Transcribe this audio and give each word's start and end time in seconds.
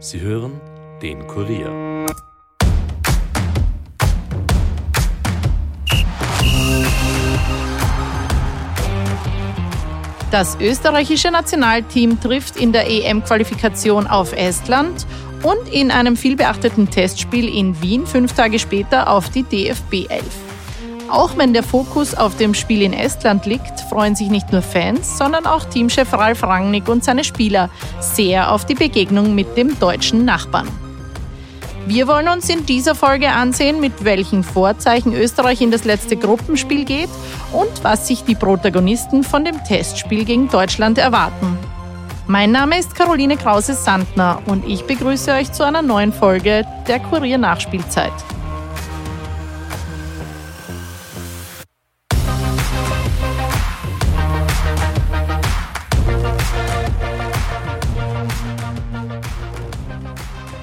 Sie 0.00 0.20
hören 0.20 0.60
den 1.02 1.26
Kurier. 1.26 2.06
Das 10.30 10.56
österreichische 10.60 11.32
Nationalteam 11.32 12.20
trifft 12.20 12.56
in 12.56 12.70
der 12.72 12.88
EM-Qualifikation 12.88 14.06
auf 14.06 14.32
Estland 14.34 15.04
und 15.42 15.68
in 15.72 15.90
einem 15.90 16.16
vielbeachteten 16.16 16.90
Testspiel 16.90 17.48
in 17.48 17.82
Wien 17.82 18.06
fünf 18.06 18.34
Tage 18.34 18.60
später 18.60 19.10
auf 19.10 19.30
die 19.30 19.42
DFB 19.42 20.08
11. 20.08 20.47
Auch 21.08 21.38
wenn 21.38 21.54
der 21.54 21.62
Fokus 21.62 22.14
auf 22.14 22.36
dem 22.36 22.52
Spiel 22.52 22.82
in 22.82 22.92
Estland 22.92 23.46
liegt, 23.46 23.80
freuen 23.80 24.14
sich 24.14 24.28
nicht 24.28 24.52
nur 24.52 24.60
Fans, 24.60 25.16
sondern 25.16 25.46
auch 25.46 25.64
Teamchef 25.64 26.12
Ralf 26.12 26.42
Rangnick 26.42 26.88
und 26.88 27.02
seine 27.02 27.24
Spieler 27.24 27.70
sehr 27.98 28.52
auf 28.52 28.66
die 28.66 28.74
Begegnung 28.74 29.34
mit 29.34 29.56
dem 29.56 29.78
deutschen 29.78 30.26
Nachbarn. 30.26 30.68
Wir 31.86 32.06
wollen 32.06 32.28
uns 32.28 32.50
in 32.50 32.66
dieser 32.66 32.94
Folge 32.94 33.30
ansehen, 33.30 33.80
mit 33.80 34.04
welchen 34.04 34.44
Vorzeichen 34.44 35.14
Österreich 35.14 35.62
in 35.62 35.70
das 35.70 35.84
letzte 35.84 36.16
Gruppenspiel 36.16 36.84
geht 36.84 37.08
und 37.52 37.82
was 37.82 38.06
sich 38.06 38.24
die 38.24 38.34
Protagonisten 38.34 39.24
von 39.24 39.46
dem 39.46 39.64
Testspiel 39.64 40.26
gegen 40.26 40.50
Deutschland 40.50 40.98
erwarten. 40.98 41.58
Mein 42.26 42.52
Name 42.52 42.78
ist 42.78 42.94
Caroline 42.94 43.38
Krause-Sandner 43.38 44.42
und 44.44 44.68
ich 44.68 44.84
begrüße 44.84 45.32
euch 45.32 45.50
zu 45.52 45.64
einer 45.64 45.80
neuen 45.80 46.12
Folge 46.12 46.66
der 46.86 47.00
Kurier 47.00 47.38
Nachspielzeit. 47.38 48.12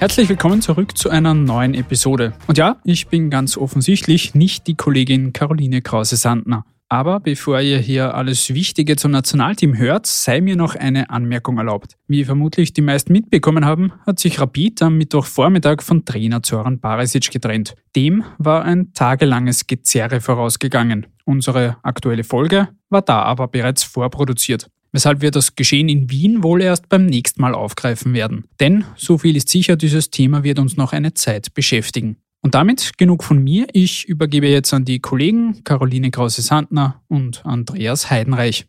Herzlich 0.05 0.30
willkommen 0.30 0.62
zurück 0.62 0.96
zu 0.96 1.10
einer 1.10 1.34
neuen 1.34 1.74
Episode. 1.74 2.34
Und 2.46 2.60
ja, 2.60 2.77
ich 2.84 3.07
bin 3.07 3.32
ganz 3.32 3.57
offensichtlich 3.57 4.35
nicht 4.35 4.68
die 4.68 4.76
Kollegin 4.76 5.34
Caroline 5.34 5.82
Krause-Sandner. 5.82 6.63
Aber 6.90 7.20
bevor 7.20 7.60
ihr 7.60 7.79
hier 7.79 8.13
alles 8.13 8.54
Wichtige 8.54 8.98
zum 8.98 9.10
Nationalteam 9.10 9.76
hört, 9.76 10.05
sei 10.05 10.41
mir 10.41 10.57
noch 10.57 10.76
eine 10.76 11.10
Anmerkung 11.10 11.57
erlaubt. 11.57 11.96
Wie 12.07 12.24
vermutlich 12.24 12.71
die 12.71 12.84
meisten 12.84 13.13
mitbekommen 13.13 13.66
haben, 13.66 13.94
hat 14.05 14.20
sich 14.20 14.40
Rapid 14.40 14.84
am 14.84 14.96
Mittwochvormittag 14.99 15.82
von 15.82 16.05
Trainer 16.05 16.44
Zoran 16.44 16.79
Barisic 16.79 17.32
getrennt. 17.32 17.74
Dem 17.96 18.24
war 18.38 18.63
ein 18.63 18.94
tagelanges 18.94 19.66
Gezerre 19.66 20.22
vorausgegangen. 20.22 21.07
Unsere 21.24 21.77
aktuelle 21.82 22.24
Folge 22.24 22.68
war 22.90 23.01
da 23.01 23.24
aber 23.24 23.48
bereits 23.48 23.84
vorproduziert 23.84 24.70
weshalb 24.96 25.21
wir 25.21 25.32
das 25.32 25.55
Geschehen 25.55 25.90
in 25.90 26.10
Wien 26.10 26.41
wohl 26.41 26.62
erst 26.62 26.90
beim 26.90 27.05
nächsten 27.05 27.41
Mal 27.41 27.54
aufgreifen 27.54 28.13
werden. 28.13 28.46
Denn, 28.60 28.85
so 28.96 29.18
viel 29.18 29.35
ist 29.35 29.49
sicher, 29.49 29.76
dieses 29.76 30.10
Thema 30.10 30.43
wird 30.43 30.57
uns 30.57 30.77
noch 30.77 30.93
eine 30.93 31.13
Zeit 31.13 31.54
beschäftigen. 31.54 32.18
Und 32.41 32.55
damit 32.55 32.98
genug 32.98 33.23
von 33.23 33.43
mir. 33.43 33.66
Ich 33.73 34.05
übergebe 34.07 34.48
jetzt 34.48 34.73
an 34.73 34.85
die 34.85 34.99
Kollegen 34.99 35.63
Caroline 35.63 36.12
Krause-Sandner 36.12 37.01
und 37.07 37.46
Andreas 37.46 38.10
Heidenreich. 38.10 38.68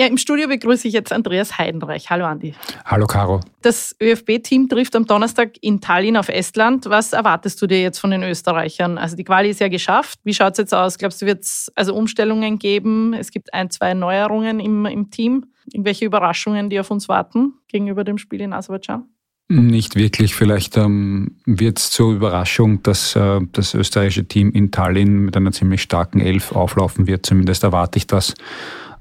Ja, 0.00 0.06
im 0.06 0.16
Studio 0.16 0.48
begrüße 0.48 0.88
ich 0.88 0.94
jetzt 0.94 1.12
Andreas 1.12 1.58
Heidenreich. 1.58 2.08
Hallo 2.08 2.24
Andi. 2.24 2.54
Hallo 2.86 3.06
Caro. 3.06 3.40
Das 3.60 3.94
ÖFB-Team 4.02 4.70
trifft 4.70 4.96
am 4.96 5.04
Donnerstag 5.04 5.58
in 5.60 5.82
Tallinn 5.82 6.16
auf 6.16 6.30
Estland. 6.30 6.86
Was 6.86 7.12
erwartest 7.12 7.60
du 7.60 7.66
dir 7.66 7.82
jetzt 7.82 7.98
von 7.98 8.10
den 8.10 8.22
Österreichern? 8.22 8.96
Also 8.96 9.14
die 9.14 9.24
Quali 9.24 9.50
ist 9.50 9.60
ja 9.60 9.68
geschafft. 9.68 10.18
Wie 10.24 10.32
schaut 10.32 10.52
es 10.52 10.56
jetzt 10.56 10.72
aus? 10.72 10.96
Glaubst 10.96 11.20
du, 11.20 11.26
wird 11.26 11.42
es 11.42 11.70
also 11.74 11.94
Umstellungen 11.94 12.58
geben? 12.58 13.12
Es 13.12 13.30
gibt 13.30 13.52
ein, 13.52 13.68
zwei 13.68 13.92
Neuerungen 13.92 14.58
im, 14.58 14.86
im 14.86 15.10
Team. 15.10 15.44
Irgendwelche 15.70 16.06
Überraschungen, 16.06 16.70
die 16.70 16.80
auf 16.80 16.90
uns 16.90 17.06
warten 17.10 17.52
gegenüber 17.68 18.02
dem 18.02 18.16
Spiel 18.16 18.40
in 18.40 18.54
Aserbaidschan? 18.54 19.04
Nicht 19.48 19.96
wirklich. 19.96 20.34
Vielleicht 20.34 20.78
ähm, 20.78 21.36
wird 21.44 21.78
es 21.78 21.90
zur 21.90 22.14
Überraschung, 22.14 22.82
dass 22.82 23.16
äh, 23.16 23.40
das 23.52 23.74
österreichische 23.74 24.24
Team 24.24 24.50
in 24.52 24.70
Tallinn 24.70 25.18
mit 25.18 25.36
einer 25.36 25.52
ziemlich 25.52 25.82
starken 25.82 26.20
Elf 26.20 26.52
auflaufen 26.52 27.06
wird. 27.06 27.26
Zumindest 27.26 27.64
erwarte 27.64 27.98
ich 27.98 28.06
das. 28.06 28.32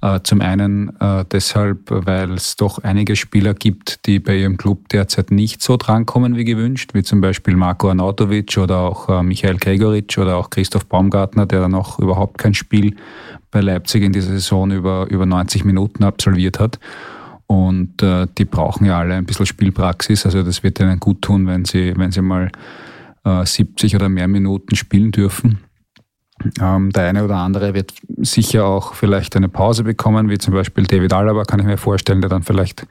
Äh, 0.02 0.22
zum 0.24 0.40
einen 0.40 0.98
äh, 1.02 1.26
deshalb, 1.30 1.90
weil 1.90 2.32
es 2.34 2.56
doch 2.56 2.80
einige 2.80 3.18
Spieler 3.18 3.54
gibt, 3.54 4.06
die 4.06 4.20
bei 4.20 4.38
ihrem 4.38 4.56
Club 4.56 4.88
derzeit 4.90 5.30
nicht 5.30 5.62
so 5.62 5.76
drankommen 5.76 6.38
wie 6.38 6.46
gewünscht, 6.46 6.92
wie 6.94 7.04
zum 7.04 7.20
Beispiel 7.20 7.58
Marco 7.58 7.90
Arnautovic 7.90 8.58
oder 8.58 8.80
auch 8.80 9.10
äh, 9.10 9.24
Michael 9.24 9.58
Gregoritsch 9.58 10.18
oder 10.18 10.38
auch 10.38 10.50
Christoph 10.50 10.86
Baumgartner, 10.86 11.46
der 11.46 11.62
dann 11.62 11.72
noch 11.72 12.00
überhaupt 12.00 12.38
kein 12.38 12.54
Spiel 12.54 12.96
bei 13.52 13.60
Leipzig 13.60 14.04
in 14.04 14.14
dieser 14.14 14.32
Saison 14.32 14.72
über, 14.72 15.08
über 15.10 15.26
90 15.26 15.66
Minuten 15.66 16.04
absolviert 16.04 16.60
hat. 16.60 16.80
Und 17.48 18.02
äh, 18.02 18.28
die 18.38 18.46
brauchen 18.46 18.86
ja 18.86 19.00
alle 19.00 19.16
ein 19.16 19.26
bisschen 19.26 19.48
Spielpraxis. 19.48 20.26
Also 20.26 20.44
das 20.44 20.64
wird 20.64 20.80
ihnen 20.80 21.00
gut 21.00 21.24
tun, 21.24 21.48
wenn 21.48 21.66
sie, 21.66 21.94
wenn 21.98 22.12
sie 22.12 22.22
mal 22.22 22.52
äh, 23.26 23.46
70 23.46 23.96
oder 23.96 24.08
mehr 24.08 24.28
Minuten 24.28 24.76
spielen 24.76 25.12
dürfen. 25.12 25.60
Ähm, 26.62 26.92
der 26.92 27.08
eine 27.08 27.24
oder 27.24 27.38
andere 27.38 27.74
wird 27.74 27.94
sicher 28.18 28.66
auch 28.66 28.94
vielleicht 28.94 29.36
eine 29.36 29.50
Pause 29.50 29.84
bekommen, 29.84 30.30
wie 30.30 30.38
zum 30.38 30.54
Beispiel 30.54 30.86
David 30.86 31.14
Alaba, 31.14 31.44
kann 31.44 31.60
ich 31.60 31.66
mir 31.66 31.78
vorstellen, 31.78 32.22
der 32.22 32.30
dann 32.30 32.44
vielleicht 32.44 32.86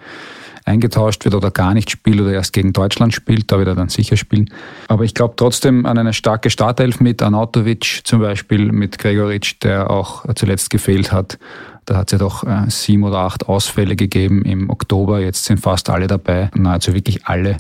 eingetauscht 0.69 1.25
wird 1.25 1.35
oder 1.35 1.51
gar 1.51 1.75
nicht 1.75 1.91
spielt 1.91 2.21
oder 2.21 2.33
erst 2.33 2.53
gegen 2.53 2.73
Deutschland 2.73 3.15
spielt, 3.15 3.51
da 3.51 3.59
wird 3.59 3.69
er 3.69 3.75
dann 3.75 3.89
sicher 3.89 4.17
spielen. 4.17 4.51
Aber 4.89 5.05
ich 5.05 5.15
glaube 5.15 5.35
trotzdem 5.37 5.87
an 5.87 5.99
eine 5.99 6.13
starke 6.13 6.51
Startelf 6.51 7.01
mit 7.01 7.23
Anatovic 7.23 8.03
zum 8.05 8.21
Beispiel, 8.21 8.71
mit 8.71 8.99
Gregoritsch, 8.99 9.57
der 9.63 9.91
auch 9.91 10.25
zuletzt 10.35 10.71
gefehlt 10.71 11.11
hat. 11.11 11.39
Da 11.87 11.97
hat 11.97 12.09
es 12.09 12.13
ja 12.13 12.19
doch 12.19 12.45
äh, 12.45 12.69
sieben 12.69 13.03
oder 13.05 13.19
acht 13.19 13.49
Ausfälle 13.49 13.97
gegeben 13.97 14.43
im 14.43 14.69
Oktober. 14.69 15.21
Jetzt 15.21 15.47
sind 15.47 15.59
fast 15.59 15.89
alle 15.89 16.07
dabei, 16.07 16.51
nahezu 16.55 16.93
wirklich 16.93 17.27
alle. 17.27 17.57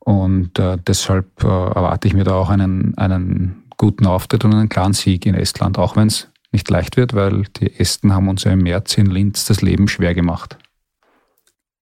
Und 0.00 0.58
äh, 0.58 0.78
deshalb 0.84 1.26
äh, 1.44 1.46
erwarte 1.46 2.08
ich 2.08 2.14
mir 2.14 2.24
da 2.24 2.34
auch 2.34 2.50
einen, 2.50 2.96
einen 2.98 3.62
guten 3.78 4.06
Auftritt 4.06 4.44
und 4.44 4.52
einen 4.52 4.68
klaren 4.68 4.92
Sieg 4.92 5.24
in 5.24 5.34
Estland, 5.34 5.78
auch 5.78 5.96
wenn 5.96 6.08
es 6.08 6.28
nicht 6.52 6.68
leicht 6.68 6.96
wird, 6.96 7.14
weil 7.14 7.44
die 7.56 7.78
Esten 7.78 8.12
haben 8.12 8.28
uns 8.28 8.44
ja 8.44 8.52
im 8.52 8.60
März 8.60 8.98
in 8.98 9.06
Linz 9.06 9.46
das 9.46 9.62
Leben 9.62 9.88
schwer 9.88 10.14
gemacht. 10.14 10.58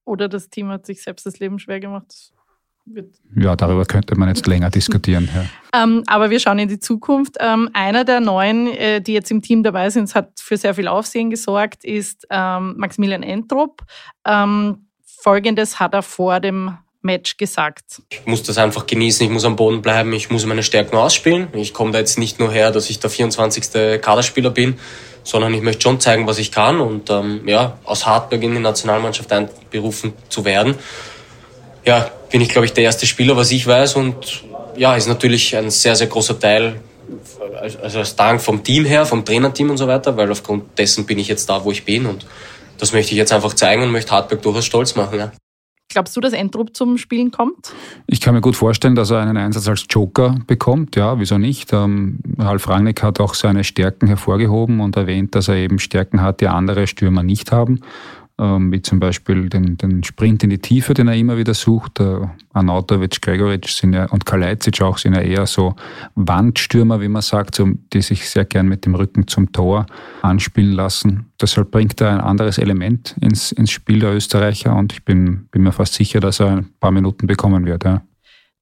Oder 0.05 0.29
das 0.29 0.51
Team 0.51 0.69
hat 0.69 0.87
sich 0.87 1.03
selbst 1.03 1.27
das 1.27 1.41
Leben 1.41 1.59
schwer 1.59 1.81
gemacht. 1.81 2.33
Ja, 3.35 3.57
darüber 3.57 3.85
könnte 3.85 4.17
man 4.17 4.29
jetzt 4.29 4.47
länger 4.47 4.71
diskutieren. 4.71 5.29
Ja. 5.35 5.45
ähm, 5.83 6.05
aber 6.07 6.31
wir 6.31 6.39
schauen 6.39 6.61
in 6.61 6.69
die 6.69 6.79
Zukunft. 6.79 7.37
Ähm, 7.41 7.69
einer 7.73 8.05
der 8.05 8.21
neuen, 8.21 8.69
äh, 8.69 9.01
die 9.01 9.13
jetzt 9.13 9.31
im 9.33 9.43
Team 9.43 9.65
dabei 9.65 9.91
sind, 9.91 10.15
hat 10.15 10.39
für 10.39 10.57
sehr 10.57 10.75
viel 10.75 10.87
Aufsehen 10.87 11.31
gesorgt, 11.31 11.85
ist 11.85 12.27
ähm, 12.31 12.75
Maximilian 12.77 13.25
Entrup. 13.25 13.83
Ähm, 14.25 14.87
Folgendes 15.05 15.81
hat 15.81 15.95
er 15.95 16.03
vor 16.03 16.39
dem 16.39 16.79
Match 17.07 17.39
gesagt. 17.39 18.03
Ich 18.11 18.27
muss 18.27 18.43
das 18.43 18.59
einfach 18.59 18.87
genießen, 18.87 19.25
ich 19.25 19.33
muss 19.33 19.47
am 19.47 19.57
Boden 19.57 19.81
bleiben, 19.81 20.13
ich 20.13 20.29
muss 20.29 20.45
meine 20.45 20.63
Stärken 20.63 20.97
ausspielen. 20.97 21.49
Ich 21.55 21.73
komme 21.73 21.93
da 21.93 21.99
jetzt 21.99 22.19
nicht 22.19 22.39
nur 22.39 22.53
her, 22.53 22.71
dass 22.71 22.91
ich 22.91 23.01
der 23.01 23.09
24. 23.09 24.03
Kaderspieler 24.03 24.51
bin, 24.51 24.79
sondern 25.23 25.55
ich 25.55 25.63
möchte 25.63 25.83
schon 25.83 25.99
zeigen, 25.99 26.27
was 26.27 26.39
ich 26.39 26.53
kann 26.53 26.81
und 26.81 27.09
ähm, 27.09 27.49
ja, 27.49 27.79
aus 27.85 28.05
Hartberg 28.05 28.43
in 28.43 28.55
die 28.55 28.61
Nationalmannschaft 28.61 29.33
einberufen 29.33 30.13
zu 30.29 30.45
werden. 30.45 30.75
Ja, 31.87 32.11
bin 32.31 32.41
ich, 32.41 32.51
glaube 32.51 32.67
ich, 32.67 32.75
der 32.75 32.85
erste 32.85 33.07
Spieler, 33.07 33.37
was 33.37 33.51
ich 33.51 33.67
weiß 33.67 33.97
und 33.97 34.45
ja, 34.77 34.95
ist 34.95 35.09
natürlich 35.09 35.57
ein 35.57 35.71
sehr, 35.71 35.97
sehr 35.97 36.09
großer 36.09 36.39
Teil 36.39 36.81
also 37.61 37.99
als 37.99 38.17
Dank 38.17 38.41
vom 38.41 38.63
Team 38.63 38.85
her, 38.85 39.07
vom 39.07 39.25
Trainerteam 39.25 39.71
und 39.71 39.77
so 39.77 39.87
weiter, 39.87 40.17
weil 40.17 40.31
aufgrund 40.31 40.79
dessen 40.79 41.07
bin 41.07 41.19
ich 41.19 41.29
jetzt 41.29 41.49
da, 41.49 41.65
wo 41.65 41.71
ich 41.71 41.85
bin 41.85 42.07
und 42.07 42.27
das 42.79 42.93
möchte 42.93 43.13
ich 43.13 43.19
jetzt 43.19 43.33
einfach 43.33 43.55
zeigen 43.55 43.83
und 43.83 43.91
möchte 43.91 44.13
Hartberg 44.13 44.43
durchaus 44.43 44.67
stolz 44.67 44.95
machen. 44.95 45.19
Ja. 45.19 45.33
Glaubst 45.89 46.17
du, 46.17 46.21
dass 46.21 46.33
Entrup 46.33 46.77
zum 46.77 46.99
Spielen 46.99 47.31
kommt? 47.31 47.73
Ich 48.07 48.21
kann 48.21 48.35
mir 48.35 48.41
gut 48.41 48.57
vorstellen, 48.57 48.97
dass 48.97 49.11
er 49.11 49.21
einen 49.21 49.37
Einsatz 49.37 49.69
als 49.69 49.87
Joker 49.89 50.37
bekommt. 50.47 50.97
Ja, 50.97 51.19
wieso 51.19 51.39
nicht? 51.39 51.73
Ähm, 51.73 52.19
Ralf 52.39 52.69
Rangnick 52.69 53.03
hat 53.03 53.21
auch 53.21 53.35
seine 53.35 53.63
Stärken 53.63 54.07
hervorgehoben 54.09 54.81
und 54.81 54.97
erwähnt, 54.97 55.35
dass 55.35 55.49
er 55.49 55.55
eben 55.55 55.79
Stärken 55.79 56.23
hat, 56.23 56.41
die 56.41 56.49
andere 56.49 56.87
Stürmer 56.87 57.23
nicht 57.23 57.53
haben 57.53 57.81
ähm, 58.39 58.71
wie 58.71 58.83
zum 58.83 59.01
Beispiel 59.01 59.49
den, 59.49 59.79
den 59.79 60.05
Sprint 60.05 60.45
in 60.45 60.51
die 60.51 60.59
Tiefe, 60.59 60.95
den 60.95 61.09
er 61.09 61.15
immer 61.15 61.39
wieder 61.39 61.55
sucht. 61.55 62.01
Äh, 62.01 62.21
Arnautovic, 62.53 63.23
Gregoritsch 63.23 63.71
sind 63.71 63.95
ja, 63.95 64.07
und 64.07 64.27
Kalajdzic 64.27 64.83
auch 64.83 64.99
sind 64.99 65.15
ja 65.15 65.23
eher 65.23 65.47
so 65.47 65.75
Wandstürmer, 66.15 67.01
wie 67.01 67.09
man 67.09 67.23
sagt, 67.23 67.55
so, 67.55 67.69
die 67.93 68.03
sich 68.03 68.29
sehr 68.29 68.45
gern 68.45 68.69
mit 68.69 68.85
dem 68.85 68.95
Rücken 68.95 69.27
zum 69.27 69.53
Tor 69.53 69.87
anspielen 70.23 70.73
lassen. 70.73 71.27
Deshalb 71.41 71.71
bringt 71.71 72.01
er 72.01 72.11
ein 72.11 72.21
anderes 72.21 72.59
Element 72.59 73.17
ins, 73.21 73.53
ins 73.53 73.71
Spiel 73.71 74.01
der 74.01 74.15
Österreicher 74.15 74.77
und 74.77 74.93
ich 74.93 75.05
bin, 75.05 75.47
bin 75.51 75.63
mir 75.63 75.73
fast 75.73 75.95
sicher, 75.95 76.21
dass 76.21 76.41
er 76.41 76.59
ein 76.59 76.71
paar 76.81 76.93
Minuten 76.93 77.27
bekommen 77.27 77.65
wird. 77.65 77.85
Ja. 77.85 78.03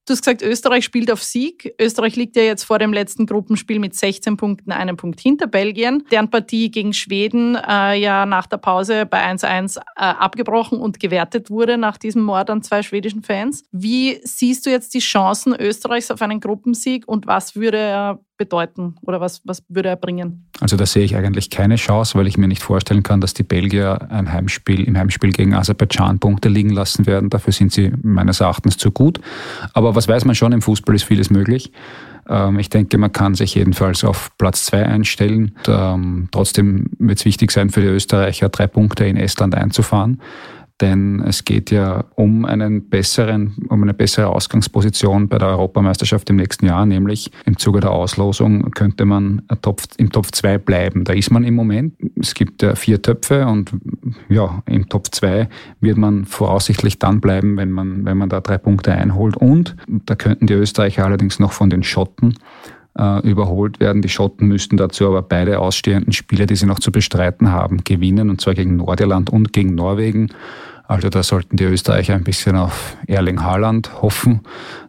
Du 0.07 0.13
hast 0.13 0.21
gesagt, 0.21 0.43
Österreich 0.43 0.85
spielt 0.85 1.11
auf 1.11 1.23
Sieg. 1.23 1.75
Österreich 1.81 2.15
liegt 2.17 2.37
ja 2.37 2.43
jetzt 2.43 2.65
vor 2.65 2.79
dem 2.79 2.93
letzten 2.93 3.25
Gruppenspiel 3.25 3.79
mit 3.79 3.95
16 3.95 4.37
Punkten, 4.37 4.71
einem 4.71 4.99
Punkt 4.99 5.19
hinter 5.19 5.47
Belgien. 5.47 6.05
Deren 6.11 6.29
Partie 6.29 6.71
gegen 6.71 6.93
Schweden 6.93 7.57
äh, 7.57 7.95
ja 7.95 8.27
nach 8.27 8.47
der 8.47 8.59
Pause 8.59 9.07
bei 9.07 9.25
1-1 9.25 9.79
äh, 9.79 9.81
abgebrochen 9.97 10.79
und 10.79 11.01
gewertet 11.01 11.49
wurde 11.49 11.79
nach 11.79 11.97
diesem 11.97 12.23
Mord 12.23 12.51
an 12.51 12.63
zwei 12.63 12.83
schwedischen 12.83 13.23
Fans. 13.23 13.65
Wie 13.73 14.21
siehst 14.25 14.67
du 14.67 14.71
jetzt 14.71 14.93
die 14.93 14.99
Chancen 14.99 15.55
Österreichs 15.59 16.11
auf 16.11 16.21
einen 16.21 16.41
Gruppensieg 16.41 17.09
und 17.09 17.27
was 17.27 17.57
würde 17.57 17.79
er 17.79 18.21
bedeuten 18.37 18.97
oder 19.03 19.21
was, 19.21 19.43
was 19.45 19.63
würde 19.69 19.89
er 19.89 19.97
bringen? 19.97 20.47
Also 20.61 20.77
da 20.77 20.87
sehe 20.87 21.05
ich 21.05 21.17
eigentlich 21.17 21.51
keine 21.51 21.77
Chance, 21.77 22.19
weil 22.19 22.27
ich 22.27 22.37
mir 22.37 22.49
nicht 22.49 22.63
vorstellen 22.63 23.03
kann, 23.03 23.21
dass 23.21 23.35
die 23.35 23.43
Belgier 23.43 24.11
ein 24.11 24.33
Heimspiel, 24.33 24.85
im 24.85 24.97
Heimspiel 24.97 25.33
gegen 25.33 25.55
Aserbaidschan 25.55 26.19
Punkte 26.19 26.49
liegen 26.49 26.71
lassen 26.71 27.07
werden. 27.07 27.31
Dafür 27.31 27.53
sind 27.53 27.73
sie 27.73 27.93
meines 28.03 28.41
Erachtens 28.41 28.77
zu 28.77 28.91
gut. 28.91 29.21
Aber 29.73 29.95
was 29.95 30.09
weiß 30.09 30.25
man 30.25 30.35
schon, 30.35 30.53
im 30.53 30.63
Fußball 30.63 30.95
ist 30.95 31.05
vieles 31.05 31.31
möglich. 31.31 31.73
Ähm, 32.29 32.59
ich 32.59 32.71
denke, 32.71 32.99
man 32.99 33.13
kann 33.13 33.35
sich 33.35 33.55
jedenfalls 33.55 34.05
auf 34.05 34.37
Platz 34.39 34.67
zwei 34.67 34.85
einstellen. 34.85 35.57
Ähm, 35.67 36.29
trotzdem 36.31 36.91
wird 36.99 37.19
es 37.19 37.25
wichtig 37.25 37.53
sein 37.53 37.71
für 37.71 37.81
die 37.81 37.89
Österreicher, 37.89 38.49
drei 38.49 38.67
Punkte 38.67 39.07
in 39.07 39.17
Estland 39.17 39.55
einzufahren 39.55 40.21
denn 40.81 41.23
es 41.25 41.45
geht 41.45 41.71
ja 41.71 42.05
um 42.17 42.45
einen 42.45 42.89
besseren, 42.89 43.55
um 43.69 43.83
eine 43.83 43.95
bessere 43.95 44.27
Ausgangsposition 44.29 45.29
bei 45.29 45.39
der 45.39 45.49
Europameisterschaft 45.49 46.29
im 46.31 46.37
nächsten 46.37 46.67
Jahr, 46.67 46.85
nämlich 46.85 47.31
im 47.47 47.57
Zuge 47.57 47.81
der 47.81 47.93
Auslosung 47.93 48.71
könnte 48.73 49.05
man 49.05 49.43
im 49.99 50.11
Top 50.11 50.35
2 50.35 50.59
bleiben. 50.59 51.05
Da 51.05 51.13
ist 51.13 51.31
man 51.31 51.45
im 51.45 51.55
Moment. 51.55 51.95
Es 52.21 52.35
gibt 52.35 52.63
ja 52.63 52.75
vier 52.75 53.01
Töpfe 53.01 53.47
und 53.47 53.73
ja, 54.29 54.63
im 54.67 54.89
Top 54.89 55.15
2 55.15 55.49
wird 55.81 55.97
man 55.97 56.25
voraussichtlich 56.25 56.99
dann 56.99 57.21
bleiben, 57.21 57.57
wenn 57.57 57.71
man, 57.71 58.05
wenn 58.05 58.19
man 58.19 58.29
da 58.29 58.41
drei 58.41 58.59
Punkte 58.59 58.93
einholt. 58.93 59.37
Und 59.37 59.77
da 59.87 60.17
könnten 60.17 60.49
die 60.49 60.55
Österreicher 60.55 61.05
allerdings 61.05 61.39
noch 61.39 61.53
von 61.53 61.71
den 61.71 61.85
Schotten 61.85 62.35
äh, 62.99 63.21
überholt 63.29 63.81
werden. 63.81 64.03
Die 64.03 64.09
Schotten 64.09 64.49
müssten 64.49 64.77
dazu 64.77 65.07
aber 65.07 65.23
beide 65.23 65.59
ausstehenden 65.59 66.13
Spiele, 66.13 66.47
die 66.47 66.57
sie 66.57 66.67
noch 66.67 66.79
zu 66.79 66.93
bestreiten 66.93 67.51
haben, 67.53 67.85
gewinnen, 67.85 68.31
und 68.31 68.41
zwar 68.41 68.55
gegen 68.55 68.77
Nordirland 68.77 69.31
und 69.31 69.53
gegen 69.53 69.75
Norwegen. 69.75 70.31
Also 70.87 71.09
da 71.09 71.23
sollten 71.23 71.57
die 71.57 71.65
Österreicher 71.65 72.15
ein 72.15 72.25
bisschen 72.25 72.57
auf 72.57 72.97
Erling 73.07 73.43
Haaland 73.43 74.03
hoffen, 74.03 74.41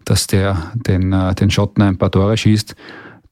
dass 0.04 0.28
der 0.28 0.72
den, 0.74 1.14
äh, 1.14 1.34
den 1.36 1.50
Schotten 1.50 1.82
ein 1.84 1.98
paar 1.98 2.12
Tore 2.12 2.38
schießt 2.38 2.76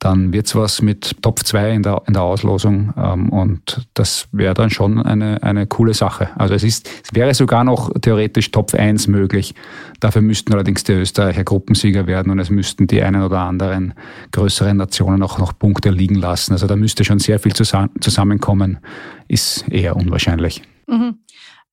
dann 0.04 0.34
wird's 0.34 0.56
was 0.56 0.82
mit 0.82 1.22
Top 1.22 1.40
2 1.40 1.72
in 1.72 1.84
der, 1.84 2.02
in 2.08 2.14
der 2.14 2.24
Auslosung 2.24 2.94
ähm, 2.98 3.30
und 3.30 3.88
das 3.94 4.28
wäre 4.32 4.54
dann 4.54 4.70
schon 4.70 5.02
eine, 5.02 5.42
eine 5.44 5.66
coole 5.66 5.94
Sache. 5.94 6.30
Also 6.36 6.54
es, 6.54 6.64
ist, 6.64 6.90
es 7.04 7.14
wäre 7.14 7.34
sogar 7.34 7.64
noch 7.64 7.90
theoretisch 8.02 8.52
Top 8.52 8.74
1 8.74 9.08
möglich. 9.08 9.56
Dafür 10.00 10.22
müssten 10.22 10.54
allerdings 10.54 10.84
die 10.84 10.94
Österreicher 10.94 11.44
Gruppensieger 11.44 12.06
werden 12.06 12.32
und 12.32 12.40
es 12.40 12.50
müssten 12.50 12.88
die 12.88 13.02
einen 13.02 13.24
oder 13.24 13.40
anderen 13.40 13.94
größeren 14.32 14.76
Nationen 14.76 15.24
auch 15.24 15.38
noch 15.38 15.58
Punkte 15.58 15.90
liegen 15.90 16.16
lassen. 16.16 16.52
Also 16.52 16.68
da 16.68 16.76
müsste 16.76 17.06
schon 17.06 17.20
sehr 17.20 17.40
viel 17.40 17.54
zusammenkommen, 17.54 18.80
ist 19.28 19.66
eher 19.70 19.96
unwahrscheinlich. 19.96 20.62
Mhm. 20.88 21.20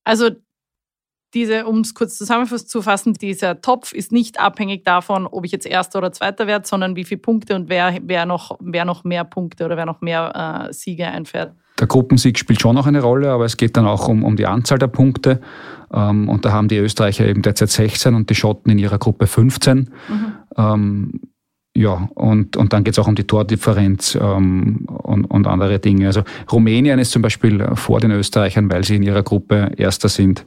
Also 0.05 0.31
diese, 1.35 1.67
um 1.67 1.81
es 1.81 1.95
kurz 1.95 2.17
zusammenzufassen, 2.17 3.15
dieser 3.15 3.61
Topf 3.61 3.93
ist 3.93 4.13
nicht 4.13 4.41
abhängig 4.41 4.85
davon, 4.85 5.27
ob 5.27 5.45
ich 5.45 5.53
jetzt 5.53 5.67
Erster 5.67 5.99
oder 5.99 6.13
Zweiter 6.13 6.47
werde, 6.47 6.67
sondern 6.67 6.97
wie 6.97 7.05
viele 7.05 7.21
Punkte 7.21 7.55
und 7.55 7.69
wer, 7.69 7.99
wer, 8.03 8.27
noch, 8.27 8.57
wer 8.61 8.85
noch 8.85 9.05
mehr 9.05 9.25
Punkte 9.25 9.65
oder 9.65 9.77
wer 9.77 9.87
noch 9.87 10.01
mehr 10.01 10.69
äh, 10.69 10.73
Siege 10.73 11.07
einfährt. 11.07 11.55
Der 11.79 11.87
Gruppensieg 11.87 12.39
spielt 12.39 12.61
schon 12.61 12.75
noch 12.75 12.87
eine 12.87 13.01
Rolle, 13.01 13.31
aber 13.31 13.47
es 13.47 13.57
geht 13.57 13.77
dann 13.77 13.87
auch 13.87 14.09
um, 14.09 14.23
um 14.23 14.37
die 14.37 14.47
Anzahl 14.47 14.79
der 14.79 14.89
Punkte. 14.89 15.41
Ähm, 15.93 16.29
und 16.29 16.45
da 16.45 16.53
haben 16.53 16.69
die 16.69 16.77
Österreicher 16.77 17.27
eben 17.27 17.43
derzeit 17.43 17.71
16 17.71 18.15
und 18.15 18.29
die 18.29 18.35
Schotten 18.35 18.71
in 18.71 18.79
ihrer 18.79 18.99
Gruppe 18.99 19.27
15. 19.27 19.79
Mhm. 19.79 20.33
Ähm, 20.57 21.21
ja, 21.75 22.09
und, 22.15 22.57
und 22.57 22.73
dann 22.73 22.85
geht 22.85 22.95
es 22.95 22.99
auch 22.99 23.07
um 23.07 23.15
die 23.15 23.27
Tordifferenz 23.27 24.19
ähm, 24.21 24.87
und, 24.87 25.25
und 25.25 25.47
andere 25.47 25.79
Dinge. 25.79 26.09
Also 26.09 26.23
Rumänien 26.51 26.99
ist 26.99 27.13
zum 27.13 27.23
Beispiel 27.23 27.65
vor 27.77 28.01
den 28.01 28.11
Österreichern, 28.11 28.71
weil 28.71 28.85
sie 28.85 28.97
in 28.97 29.03
ihrer 29.03 29.23
Gruppe 29.23 29.73
Erster 29.77 30.09
sind. 30.09 30.45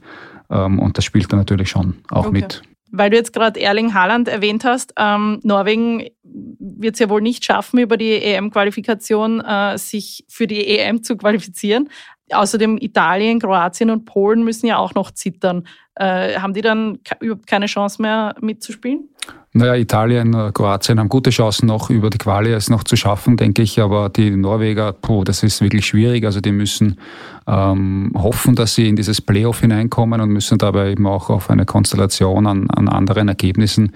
Ähm, 0.50 0.78
und 0.78 0.98
das 0.98 1.04
spielt 1.04 1.32
da 1.32 1.36
natürlich 1.36 1.70
schon 1.70 1.96
auch 2.10 2.26
okay. 2.26 2.40
mit. 2.40 2.62
Weil 2.96 3.10
du 3.10 3.16
jetzt 3.16 3.32
gerade 3.32 3.58
Erling 3.60 3.92
Haaland 3.92 4.28
erwähnt 4.28 4.64
hast, 4.64 4.92
ähm, 4.96 5.40
Norwegen 5.42 6.04
wird 6.22 6.94
es 6.94 7.00
ja 7.00 7.08
wohl 7.08 7.20
nicht 7.20 7.44
schaffen, 7.44 7.80
über 7.80 7.96
die 7.96 8.12
EM-Qualifikation 8.12 9.40
äh, 9.40 9.76
sich 9.78 10.24
für 10.28 10.46
die 10.46 10.64
EM 10.78 11.02
zu 11.02 11.16
qualifizieren. 11.16 11.88
Außerdem 12.32 12.78
Italien, 12.80 13.38
Kroatien 13.38 13.90
und 13.90 14.06
Polen 14.06 14.44
müssen 14.44 14.66
ja 14.66 14.78
auch 14.78 14.94
noch 14.94 15.10
zittern. 15.10 15.66
Äh, 15.96 16.38
haben 16.38 16.54
die 16.54 16.62
dann 16.62 16.98
überhaupt 17.20 17.46
keine 17.46 17.66
Chance 17.66 18.00
mehr 18.00 18.34
mitzuspielen? 18.40 19.08
Naja, 19.52 19.76
Italien, 19.76 20.34
äh, 20.34 20.50
Kroatien 20.52 20.98
haben 20.98 21.08
gute 21.08 21.30
Chancen 21.30 21.66
noch 21.66 21.88
über 21.88 22.10
die 22.10 22.18
Quali 22.18 22.52
es 22.52 22.68
noch 22.68 22.82
zu 22.82 22.96
schaffen, 22.96 23.36
denke 23.36 23.62
ich. 23.62 23.80
Aber 23.80 24.08
die 24.08 24.30
Norweger, 24.30 24.92
puh, 24.92 25.22
das 25.22 25.44
ist 25.44 25.60
wirklich 25.60 25.86
schwierig. 25.86 26.24
Also 26.24 26.40
die 26.40 26.50
müssen 26.50 26.98
ähm, 27.46 28.10
hoffen, 28.16 28.56
dass 28.56 28.74
sie 28.74 28.88
in 28.88 28.96
dieses 28.96 29.20
Playoff 29.20 29.60
hineinkommen 29.60 30.20
und 30.20 30.30
müssen 30.30 30.58
dabei 30.58 30.90
eben 30.90 31.06
auch 31.06 31.30
auf 31.30 31.50
eine 31.50 31.66
Konstellation 31.66 32.48
an, 32.48 32.68
an 32.70 32.88
anderen 32.88 33.28
Ergebnissen, 33.28 33.92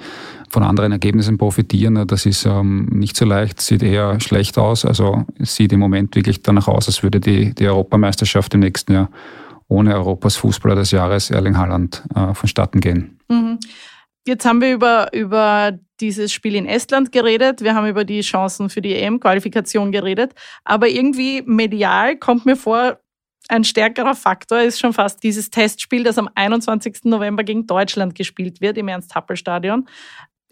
von 0.51 0.63
anderen 0.63 0.93
Ergebnissen 0.93 1.39
profitieren. 1.39 2.07
Das 2.07 2.27
ist 2.27 2.47
ähm, 2.47 2.87
nicht 2.87 3.17
so 3.17 3.25
leicht, 3.25 3.61
sieht 3.61 3.83
eher 3.83 4.21
schlecht 4.21 4.59
aus. 4.59 4.85
Also 4.85 5.25
sieht 5.39 5.73
im 5.73 5.81
Moment 5.81 6.15
wirklich 6.17 6.43
danach 6.43 6.69
aus, 6.69 6.87
als 6.87 7.03
würde 7.03 7.21
die, 7.21 7.55
die 7.55 7.67
Europameisterschaft 7.67 8.55
im 8.55 8.61
nächsten 8.61 8.93
Jahr 8.93 9.11
ohne 9.69 9.95
Europas 9.95 10.37
Fußballer 10.37 10.77
des 10.77 10.91
Jahres 10.91 11.31
Erling 11.31 11.57
Haaland 11.57 12.03
äh, 12.15 12.35
vonstatten 12.35 12.81
gehen. 12.81 13.19
Mhm. 13.29 13.59
Jetzt 14.27 14.45
haben 14.45 14.61
wir 14.61 14.73
über, 14.73 15.13
über 15.15 15.79
dieses 16.01 16.33
Spiel 16.33 16.55
in 16.55 16.67
Estland 16.67 17.13
geredet, 17.13 17.63
wir 17.63 17.75
haben 17.75 17.87
über 17.87 18.05
die 18.05 18.21
Chancen 18.21 18.69
für 18.69 18.83
die 18.83 18.95
EM-Qualifikation 18.95 19.91
geredet, 19.91 20.35
aber 20.65 20.89
irgendwie 20.89 21.43
medial 21.47 22.17
kommt 22.17 22.45
mir 22.45 22.57
vor, 22.57 22.99
ein 23.49 23.65
stärkerer 23.65 24.15
Faktor 24.15 24.61
ist 24.61 24.79
schon 24.79 24.93
fast 24.93 25.23
dieses 25.23 25.49
Testspiel, 25.49 26.05
das 26.05 26.19
am 26.19 26.29
21. 26.35 27.05
November 27.05 27.45
gegen 27.45 27.67
Deutschland 27.67 28.15
gespielt 28.15 28.61
wird 28.61 28.77
im 28.77 28.89
Ernst-Happel-Stadion. 28.89 29.89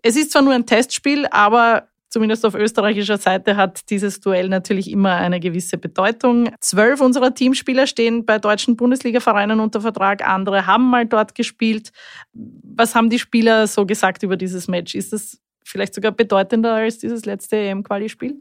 Es 0.02 0.16
ist 0.16 0.32
zwar 0.32 0.43
nur 0.43 0.54
ein 0.54 0.66
Testspiel, 0.66 1.26
aber 1.31 1.88
zumindest 2.08 2.46
auf 2.46 2.54
österreichischer 2.54 3.19
Seite 3.19 3.56
hat 3.56 3.90
dieses 3.90 4.20
Duell 4.20 4.48
natürlich 4.48 4.90
immer 4.90 5.16
eine 5.16 5.40
gewisse 5.40 5.78
Bedeutung. 5.78 6.50
Zwölf 6.60 7.00
unserer 7.00 7.34
Teamspieler 7.34 7.87
stehen 7.87 8.25
bei 8.25 8.38
deutschen 8.38 8.76
Bundesliga-Vereinen 8.76 9.60
unter 9.60 9.81
Vertrag, 9.81 10.26
andere 10.26 10.66
haben 10.66 10.88
mal 10.88 11.06
dort 11.06 11.34
gespielt. 11.34 11.93
Was 12.32 12.94
haben 12.94 13.10
die 13.10 13.19
Spieler 13.19 13.66
so 13.66 13.87
gesagt 13.87 14.22
über 14.22 14.37
dieses 14.37 14.69
Match? 14.69 14.94
Ist 14.94 15.12
das 15.12 15.38
vielleicht 15.64 15.94
sogar 15.94 16.12
bedeutender 16.12 16.75
als 16.75 16.98
dieses 16.98 17.26
letzte 17.26 17.56
EM-Quali-Spiel? 17.56 18.37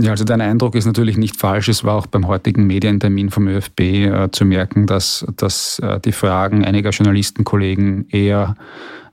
Ja, 0.00 0.12
also 0.12 0.24
dein 0.24 0.40
Eindruck 0.40 0.76
ist 0.76 0.86
natürlich 0.86 1.16
nicht 1.16 1.36
falsch. 1.36 1.68
Es 1.68 1.82
war 1.82 1.94
auch 1.96 2.06
beim 2.06 2.28
heutigen 2.28 2.66
Medientermin 2.66 3.30
vom 3.30 3.48
ÖFB 3.48 3.80
äh, 3.80 4.28
zu 4.30 4.44
merken, 4.44 4.86
dass, 4.86 5.26
dass 5.36 5.80
äh, 5.80 5.98
die 5.98 6.12
Fragen 6.12 6.64
einiger 6.64 6.90
Journalistenkollegen 6.90 8.08
eher 8.08 8.54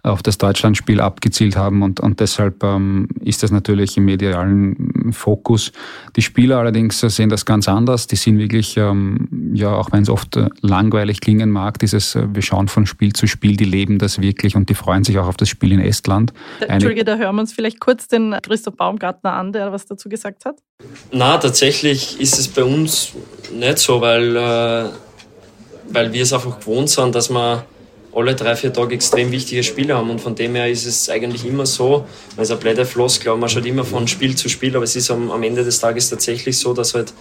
auf 0.05 0.21
das 0.21 0.37
Deutschlandspiel 0.37 1.01
abgezielt 1.01 1.57
haben 1.57 1.81
und, 1.81 1.99
und 1.99 2.19
deshalb 2.19 2.63
ähm, 2.63 3.07
ist 3.21 3.41
das 3.41 3.51
natürlich 3.51 3.97
im 3.97 4.05
medialen 4.05 5.11
Fokus. 5.11 5.71
Die 6.15 6.21
Spieler 6.21 6.59
allerdings 6.59 6.99
sehen 6.99 7.29
das 7.29 7.45
ganz 7.45 7.67
anders. 7.67 8.05
Die 8.07 8.15
sind 8.15 8.37
wirklich, 8.37 8.77
ähm, 8.77 9.51
ja, 9.53 9.73
auch 9.73 9.91
wenn 9.91 10.03
es 10.03 10.09
oft 10.09 10.37
äh, 10.37 10.49
langweilig 10.61 11.21
klingen 11.21 11.49
mag, 11.49 11.79
dieses, 11.79 12.15
äh, 12.15 12.27
wir 12.31 12.43
schauen 12.43 12.67
von 12.67 12.85
Spiel 12.85 13.13
zu 13.13 13.25
Spiel, 13.25 13.57
die 13.57 13.65
leben 13.65 13.97
das 13.97 14.21
wirklich 14.21 14.55
und 14.55 14.69
die 14.69 14.75
freuen 14.75 15.03
sich 15.03 15.17
auch 15.17 15.27
auf 15.27 15.37
das 15.37 15.49
Spiel 15.49 15.71
in 15.71 15.79
Estland. 15.79 16.33
Entschuldige, 16.59 17.03
da 17.03 17.17
hören 17.17 17.35
wir 17.35 17.41
uns 17.41 17.53
vielleicht 17.53 17.79
kurz 17.79 18.07
den 18.07 18.35
Christoph 18.43 18.75
Baumgartner 18.75 19.33
an, 19.33 19.53
der 19.53 19.71
was 19.71 19.85
dazu 19.85 20.07
gesagt 20.07 20.45
hat. 20.45 20.57
Na, 21.11 21.37
tatsächlich 21.37 22.19
ist 22.19 22.37
es 22.37 22.47
bei 22.47 22.63
uns 22.63 23.13
nicht 23.51 23.79
so, 23.79 24.01
weil, 24.01 24.35
äh, 24.35 24.89
weil 25.91 26.13
wir 26.13 26.21
es 26.21 26.31
einfach 26.31 26.59
gewohnt 26.59 26.89
sind, 26.89 27.15
dass 27.15 27.31
man 27.31 27.63
alle 28.15 28.33
drei, 28.33 28.55
vier 28.55 28.71
Tage 28.71 28.95
extrem 28.95 29.31
wichtige 29.31 29.61
Spiele 29.61 29.95
haben. 29.95 30.09
Und 30.09 30.21
von 30.21 30.35
dem 30.35 30.55
her 30.55 30.69
ist 30.69 30.85
es 30.85 31.09
eigentlich 31.09 31.45
immer 31.45 31.65
so, 31.65 32.05
es 32.37 32.49
ein 32.49 32.59
blöder 32.59 32.85
Floskel, 32.85 33.35
man 33.35 33.49
schaut 33.49 33.65
immer 33.65 33.83
von 33.83 34.07
Spiel 34.07 34.35
zu 34.35 34.47
Spiel, 34.47 34.75
aber 34.75 34.85
es 34.85 34.95
ist 34.95 35.11
am, 35.11 35.29
am 35.31 35.43
Ende 35.43 35.63
des 35.63 35.79
Tages 35.79 36.09
tatsächlich 36.09 36.57
so, 36.57 36.73
dass 36.73 36.93
halt 36.93 37.13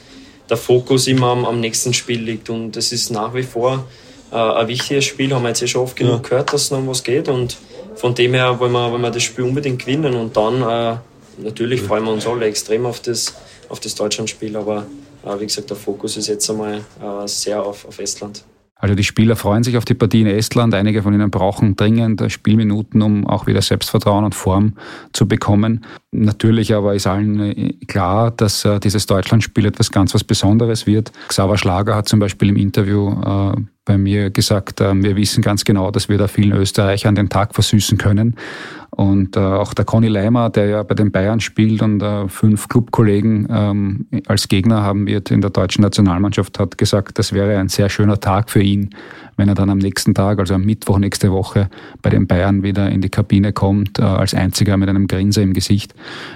der 0.49 0.57
Fokus 0.57 1.07
immer 1.09 1.29
am, 1.29 1.45
am 1.45 1.61
nächsten 1.61 1.93
Spiel 1.93 2.21
liegt. 2.21 2.49
Und 2.49 2.77
es 2.77 2.93
ist 2.93 3.11
nach 3.11 3.35
wie 3.35 3.43
vor 3.43 3.87
äh, 4.31 4.37
ein 4.37 4.69
wichtiges 4.69 5.05
Spiel, 5.05 5.35
haben 5.35 5.43
wir 5.43 5.49
jetzt 5.49 5.63
eh 5.63 5.67
schon 5.67 5.83
oft 5.83 5.97
genug 5.97 6.23
ja. 6.23 6.29
gehört, 6.29 6.53
dass 6.53 6.63
es 6.63 6.71
noch 6.71 6.79
um 6.79 6.89
was 6.89 7.03
geht. 7.03 7.29
Und 7.29 7.57
von 7.97 8.15
dem 8.15 8.35
her 8.35 8.59
wollen 8.61 8.73
wir, 8.73 8.93
wollen 8.93 9.03
wir 9.03 9.11
das 9.11 9.23
Spiel 9.25 9.45
unbedingt 9.45 9.81
gewinnen. 9.81 10.15
Und 10.15 10.37
dann, 10.37 10.63
äh, 10.63 10.97
natürlich 11.39 11.81
freuen 11.83 12.05
wir 12.05 12.13
uns 12.13 12.27
alle 12.27 12.47
extrem 12.47 12.87
auf 12.87 13.01
das, 13.01 13.35
auf 13.69 13.81
das 13.81 13.97
Deutschlandspiel, 13.97 14.57
aber 14.57 14.87
äh, 15.25 15.41
wie 15.41 15.47
gesagt, 15.47 15.71
der 15.71 15.77
Fokus 15.77 16.17
ist 16.17 16.29
jetzt 16.29 16.49
einmal 16.49 16.85
äh, 17.03 17.27
sehr 17.27 17.63
auf, 17.63 17.85
auf 17.85 17.99
Estland. 17.99 18.45
Also 18.85 18.95
die 18.95 19.03
Spieler 19.03 19.35
freuen 19.35 19.65
sich 19.65 19.79
auf 19.79 19.87
die 19.87 19.95
Partie 19.95 20.21
in 20.21 20.27
Estland. 20.27 20.75
Einige 20.75 21.01
von 21.01 21.15
ihnen 21.15 21.31
brauchen 21.31 21.75
dringend 21.75 22.23
Spielminuten, 22.31 23.01
um 23.01 23.27
auch 23.27 23.47
wieder 23.47 23.63
Selbstvertrauen 23.63 24.27
und 24.27 24.35
Form 24.35 24.75
zu 25.15 25.27
bekommen. 25.27 25.87
Natürlich 26.13 26.75
aber 26.75 26.95
ist 26.95 27.07
allen 27.07 27.41
äh, 27.41 27.73
klar, 27.87 28.31
dass 28.31 28.63
äh, 28.67 28.79
dieses 28.81 29.07
Deutschlandspiel 29.07 29.65
etwas 29.65 29.91
ganz 29.91 30.13
was 30.13 30.23
Besonderes 30.23 30.87
wird. 30.87 31.13
Xaver 31.29 31.57
Schlager 31.57 31.97
hat 31.97 32.11
zum 32.11 32.21
Beispiel 32.21 32.51
im 32.51 32.57
Interview 32.57 33.11
äh, 33.23 33.57
bei 33.87 33.97
mir 33.97 34.29
gesagt, 34.29 34.81
wir 34.81 35.17
wissen 35.17 35.43
ganz 35.43 35.63
genau, 35.63 35.91
dass 35.91 36.09
wir 36.09 36.17
da 36.17 36.27
vielen 36.27 36.53
Österreichern 36.53 37.15
den 37.15 37.29
Tag 37.29 37.55
versüßen 37.55 37.99
können. 37.99 38.37
Und 38.97 39.37
äh, 39.37 39.41
auch 39.41 39.75
der 39.75 39.85
Conny 39.85 40.07
Leimer, 40.07 40.51
der 40.51 40.67
ja 40.67 40.83
bei 40.85 40.95
den 40.95 41.11
Bayern 41.11 41.41
spielt 41.41 41.83
und 41.83 42.01
äh, 42.01 42.29
fünf 42.29 42.69
Clubkollegen 42.69 43.49
ähm, 43.51 44.07
als 44.29 44.47
Gegner 44.47 44.83
haben 44.83 45.09
wird 45.09 45.33
in 45.33 45.41
der 45.41 45.51
deutschen 45.51 45.83
Nationalmannschaft, 45.83 46.61
hat 46.61 46.79
gesagt, 46.79 47.19
das 47.19 47.33
wäre 47.33 47.59
ein 47.59 47.69
sehr 47.69 47.89
schöner 47.89 48.21
Tag 48.21 48.51
für 48.51 48.63
ihn, 48.63 48.91
wenn 49.37 49.49
er 49.49 49.57
dann 49.57 49.69
am 49.69 49.79
nächsten 49.79 50.15
Tag, 50.15 50.39
also 50.39 50.55
am 50.55 50.65
Mittwoch 50.65 50.99
nächste 50.99 51.33
Woche, 51.33 51.71
bei 52.03 52.11
den 52.11 52.29
Bayern 52.29 52.63
wieder 52.63 52.89
in 52.89 53.01
die 53.01 53.09
Kabine 53.09 53.53
kommt, 53.53 53.99
äh, 53.99 54.03
als 54.03 54.33
einziger 54.33 54.77
mit 54.77 54.89
einem 54.89 55.09
Grinser 55.09 55.43
im 55.43 55.55
Gesicht. 55.55 55.93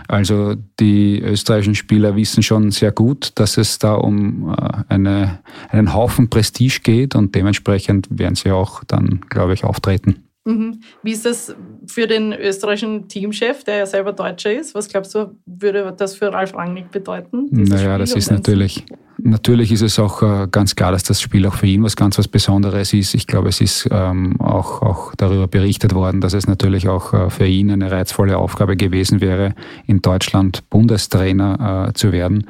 Also 0.08 0.56
die 0.80 1.20
österreichischen 1.20 1.76
Spieler 1.76 2.16
wissen 2.16 2.42
schon 2.42 2.72
sehr 2.72 2.90
gut, 2.90 3.30
dass 3.36 3.56
es 3.56 3.78
da 3.78 3.94
um 3.94 4.50
äh, 4.50 4.72
eine, 4.88 5.38
einen 5.68 5.94
Haufen 5.94 6.28
Prestige 6.28 6.80
geht 6.82 7.14
und 7.14 7.36
dementsprechend 7.36 8.08
werden 8.10 8.34
sie 8.34 8.50
auch 8.50 8.82
dann, 8.82 9.20
glaube 9.28 9.54
ich, 9.54 9.62
auftreten. 9.62 10.24
Mhm. 10.48 10.80
Wie 11.02 11.12
ist 11.12 11.26
das 11.26 11.54
für 11.86 12.06
den 12.06 12.32
österreichischen 12.32 13.06
Teamchef, 13.06 13.64
der 13.64 13.76
ja 13.76 13.86
selber 13.86 14.14
Deutscher 14.14 14.50
ist? 14.50 14.74
Was 14.74 14.88
glaubst 14.88 15.14
du, 15.14 15.36
würde 15.44 15.94
das 15.94 16.16
für 16.16 16.32
Ralf 16.32 16.54
Rangnick 16.54 16.90
bedeuten? 16.90 17.48
Naja, 17.50 17.76
Spiel 17.76 17.98
das 17.98 18.12
ist 18.14 18.30
natürlich, 18.30 18.86
natürlich 19.18 19.72
ist 19.72 19.82
es 19.82 19.98
auch 19.98 20.22
äh, 20.22 20.48
ganz 20.50 20.74
klar, 20.74 20.90
dass 20.90 21.02
das 21.02 21.20
Spiel 21.20 21.46
auch 21.46 21.52
für 21.52 21.66
ihn 21.66 21.82
was 21.82 21.96
ganz 21.96 22.16
was 22.16 22.28
Besonderes 22.28 22.94
ist. 22.94 23.12
Ich 23.12 23.26
glaube, 23.26 23.50
es 23.50 23.60
ist 23.60 23.88
ähm, 23.90 24.40
auch, 24.40 24.80
auch 24.80 25.14
darüber 25.18 25.48
berichtet 25.48 25.94
worden, 25.94 26.22
dass 26.22 26.32
es 26.32 26.46
natürlich 26.46 26.88
auch 26.88 27.12
äh, 27.12 27.28
für 27.28 27.46
ihn 27.46 27.70
eine 27.70 27.90
reizvolle 27.90 28.38
Aufgabe 28.38 28.78
gewesen 28.78 29.20
wäre, 29.20 29.54
in 29.86 30.00
Deutschland 30.00 30.70
Bundestrainer 30.70 31.88
äh, 31.88 31.92
zu 31.92 32.10
werden 32.10 32.46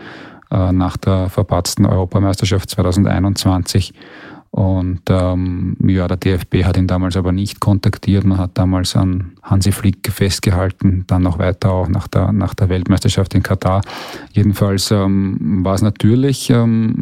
äh, 0.53 0.71
nach 0.71 0.97
der 0.97 1.31
verpatzten 1.31 1.85
Europameisterschaft 1.85 2.71
2021. 2.71 3.93
Und 4.59 5.03
ähm, 5.09 5.77
ja, 5.87 6.09
der 6.09 6.17
DFB 6.17 6.65
hat 6.65 6.77
ihn 6.77 6.89
damals 6.89 7.17
aber 7.17 7.31
nicht 7.31 7.61
kontaktiert. 7.61 8.25
Man 8.25 8.39
hat 8.39 8.51
damals 8.55 8.97
an 8.97 9.31
Hansi 9.41 9.71
Flick 9.71 10.11
festgehalten, 10.11 11.05
dann 11.07 11.23
noch 11.23 11.39
weiter 11.39 11.71
auch 11.71 11.87
nach 11.87 12.09
der, 12.09 12.33
nach 12.33 12.55
der 12.55 12.69
Weltmeisterschaft 12.69 13.37
in 13.37 13.45
Katar. 13.45 13.83
Jedenfalls 14.33 14.91
ähm, 14.91 15.61
war 15.63 15.75
es 15.75 15.83
natürlich 15.83 16.51
ähm, 16.51 17.01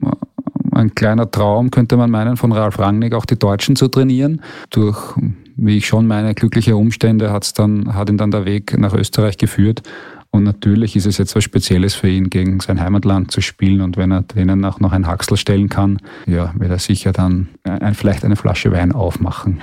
ein 0.72 0.94
kleiner 0.94 1.30
Traum, 1.30 1.70
könnte 1.70 1.96
man 1.96 2.10
meinen, 2.10 2.36
von 2.36 2.52
Ralf 2.52 2.78
Rangnick 2.78 3.14
auch 3.14 3.24
die 3.24 3.38
Deutschen 3.38 3.74
zu 3.74 3.88
trainieren. 3.88 4.42
Durch, 4.68 5.14
wie 5.56 5.78
ich 5.78 5.86
schon 5.86 6.06
meine, 6.06 6.34
glückliche 6.34 6.76
Umstände 6.76 7.32
hat's 7.32 7.54
dann, 7.54 7.94
hat 7.94 8.10
ihn 8.10 8.18
dann 8.18 8.32
der 8.32 8.44
Weg 8.44 8.76
nach 8.76 8.92
Österreich 8.92 9.38
geführt. 9.38 9.80
Und 10.30 10.44
natürlich 10.44 10.96
ist 10.96 11.06
es 11.06 11.18
jetzt 11.18 11.34
was 11.34 11.44
Spezielles 11.44 11.94
für 11.94 12.08
ihn, 12.08 12.30
gegen 12.30 12.60
sein 12.60 12.80
Heimatland 12.80 13.30
zu 13.30 13.40
spielen. 13.40 13.80
Und 13.80 13.96
wenn 13.96 14.10
er 14.10 14.22
denen 14.22 14.64
auch 14.64 14.80
noch 14.80 14.92
ein 14.92 15.06
Haxel 15.06 15.36
stellen 15.36 15.68
kann, 15.68 15.98
ja, 16.26 16.52
wird 16.56 16.70
er 16.70 16.78
sicher 16.78 17.12
dann 17.12 17.48
ein, 17.64 17.94
vielleicht 17.94 18.24
eine 18.24 18.36
Flasche 18.36 18.72
Wein 18.72 18.92
aufmachen. 18.92 19.62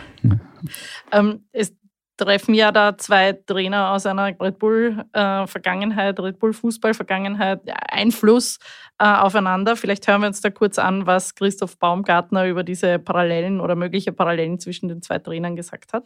Ähm, 1.12 1.46
es 1.52 1.74
treffen 2.18 2.54
ja 2.54 2.72
da 2.72 2.98
zwei 2.98 3.34
Trainer 3.34 3.92
aus 3.92 4.06
einer 4.06 4.40
Red 4.40 4.60
Bull-Vergangenheit, 4.60 6.20
Red 6.20 6.40
Bull-Fußball-Vergangenheit, 6.40 7.62
Einfluss 7.90 8.60
äh, 9.00 9.06
aufeinander. 9.06 9.76
Vielleicht 9.76 10.08
hören 10.08 10.22
wir 10.22 10.28
uns 10.28 10.42
da 10.42 10.50
kurz 10.50 10.78
an, 10.78 11.06
was 11.06 11.36
Christoph 11.36 11.78
Baumgartner 11.78 12.48
über 12.48 12.64
diese 12.64 13.00
Parallelen 13.00 13.60
oder 13.60 13.76
mögliche 13.76 14.12
Parallelen 14.12 14.60
zwischen 14.60 14.90
den 14.90 15.02
zwei 15.02 15.20
Trainern 15.20 15.56
gesagt 15.56 15.94
hat. 15.94 16.06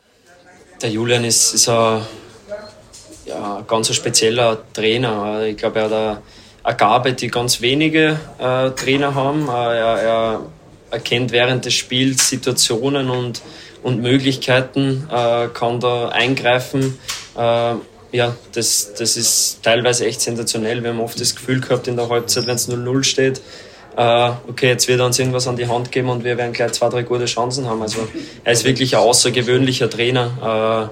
Der 0.82 0.90
Julian 0.90 1.24
ist, 1.24 1.54
ist 1.54 1.68
ein 1.70 2.02
ja, 3.28 3.64
ganz 3.68 3.90
ein 3.90 3.94
spezieller 3.94 4.58
Trainer. 4.74 5.44
Ich 5.46 5.58
glaube, 5.58 5.80
er 5.80 5.86
hat 5.86 5.94
eine, 6.64 6.76
Gabe, 6.76 7.14
die 7.14 7.28
ganz 7.28 7.62
wenige 7.62 8.20
äh, 8.40 8.72
Trainer 8.72 9.16
haben. 9.16 9.48
Äh, 9.48 9.52
er, 9.52 10.02
er 10.02 10.42
erkennt 10.92 11.32
während 11.32 11.66
des 11.66 11.74
Spiels 11.74 12.30
Situationen 12.30 13.10
und, 13.10 13.42
und 13.84 14.02
Möglichkeiten, 14.02 15.08
äh, 15.12 15.48
kann 15.54 15.80
da 15.80 16.10
eingreifen. 16.10 17.00
Äh, 17.38 17.76
ja, 18.12 18.36
das, 18.54 18.94
das 18.98 19.18
ist 19.18 19.64
teilweise 19.64 20.06
echt 20.06 20.22
sensationell. 20.22 20.82
Wir 20.84 20.92
haben 20.92 21.02
oft 21.02 21.20
das 21.20 21.36
Gefühl 21.36 21.60
gehabt 21.60 21.88
in 21.88 21.98
der 21.98 22.10
Halbzeit, 22.10 22.48
wenn 22.48 22.56
es 22.56 22.70
0-0 22.70 23.04
steht, 23.04 23.42
äh, 23.98 24.32
okay, 24.48 24.68
jetzt 24.68 24.88
wird 24.88 25.00
er 25.00 25.08
uns 25.08 25.18
irgendwas 25.18 25.48
an 25.48 25.56
die 25.56 25.68
Hand 25.68 25.92
geben 25.92 26.10
und 26.10 26.24
wir 26.24 26.38
werden 26.38 26.54
gleich 26.54 26.74
zwei, 26.74 26.88
drei 26.90 27.02
gute 27.02 27.26
Chancen 27.26 27.68
haben. 27.68 27.82
Also 27.82 28.08
er 28.44 28.54
ist 28.54 28.64
wirklich 28.64 28.96
ein 28.96 29.02
außergewöhnlicher 29.02 29.90
Trainer. 29.90 30.92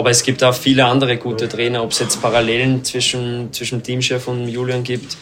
Aber 0.00 0.08
es 0.08 0.22
gibt 0.22 0.42
auch 0.42 0.54
viele 0.54 0.86
andere 0.86 1.18
gute 1.18 1.46
Trainer, 1.46 1.82
ob 1.82 1.90
es 1.90 1.98
jetzt 1.98 2.22
Parallelen 2.22 2.82
zwischen, 2.82 3.52
zwischen 3.52 3.82
Teamchef 3.82 4.28
und 4.28 4.48
Julian 4.48 4.82
gibt. 4.82 5.18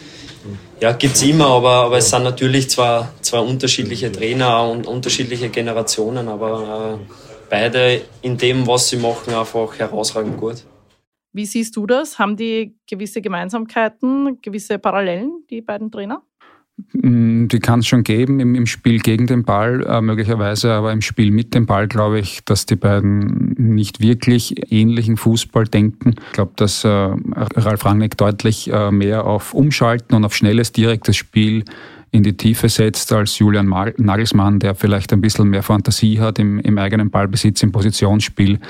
Ja, 0.81 0.93
gibt 0.93 1.17
es 1.17 1.23
immer, 1.25 1.49
aber, 1.49 1.87
aber 1.87 1.99
es 1.99 2.09
sind 2.11 2.23
natürlich 2.23 2.71
zwar 2.71 3.13
zwei 3.21 3.41
unterschiedliche 3.41 4.13
Trainer 4.13 4.71
und 4.71 4.87
unterschiedliche 4.87 5.49
Generationen, 5.49 6.29
aber 6.29 7.01
äh, 7.03 7.13
beide 7.51 8.03
in 8.23 8.39
dem, 8.39 8.69
was 8.69 8.89
sie 8.89 8.99
machen, 8.99 9.35
einfach 9.35 9.77
herausragend 9.77 10.37
gut. 10.39 10.63
Wie 11.33 11.45
siehst 11.45 11.75
du 11.75 11.85
das? 11.85 12.21
Haben 12.21 12.37
die 12.37 12.77
gewisse 12.87 13.21
Gemeinsamkeiten, 13.21 14.41
gewisse 14.41 14.79
Parallelen, 14.79 15.43
die 15.51 15.61
beiden 15.61 15.91
Trainer? 15.91 16.23
Mm, 16.93 17.49
die 17.49 17.59
kann 17.59 17.81
es 17.81 17.87
schon 17.87 18.05
geben 18.05 18.39
im, 18.41 18.55
im, 18.55 18.67
Spiel 18.67 19.01
gegen 19.01 19.27
den 19.27 19.43
Ball 19.45 19.85
äh, 19.85 20.01
möglicherweise, 20.01 20.73
aber 20.73 20.93
im 20.93 21.01
Spiel 21.01 21.31
mit 21.31 21.55
dem 21.55 21.67
Ball 21.67 21.89
glaube 21.89 22.21
ich, 22.21 22.45
dass 22.45 22.67
die 22.67 22.77
beiden 22.77 23.55
nicht 23.59 24.01
wirklich 24.01 24.73
ähnlichen 24.73 25.17
Fußball 25.17 25.65
denken. 25.65 26.15
Ich 26.27 26.33
glaube, 26.33 26.53
dass 26.57 26.85
äh, 26.85 26.89
Ralf 26.89 27.85
Rangnick 27.85 28.17
deutlich 28.17 28.73
äh, 28.73 28.91
mehr 28.93 29.27
auf 29.27 29.55
Umschalten 29.55 30.15
und 30.15 30.25
auf 30.25 30.35
schnelles, 30.35 30.73
direktes 30.73 31.17
Spiel 31.17 31.65
in 32.11 32.23
die 32.23 32.37
Tiefe 32.37 32.69
setzt 32.69 33.13
als 33.13 33.39
Julian 33.39 33.69
Nagelsmann, 33.69 34.61
der 34.61 34.75
vielleicht 34.75 35.13
ein 35.13 35.21
bisschen 35.21 35.49
mehr 35.49 35.63
Fantasie 35.63 36.21
hat 36.21 36.39
im, 36.39 36.59
im 36.61 36.79
eigenen 36.79 37.11
Ballbesitz, 37.11 37.63
im 37.63 37.73
Positionsspiel, 37.73 38.61